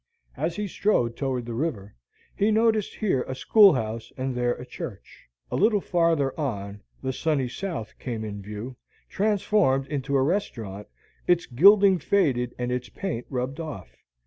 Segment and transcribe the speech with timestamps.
[0.35, 1.95] As he strode toward the river,
[2.35, 5.29] he noticed here a schoolhouse and there a church.
[5.51, 8.77] A little farther on, "The Sunny South" came in view,
[9.09, 10.87] transformed into a restaurant,
[11.27, 13.95] its gilding faded and its paint rubbed off.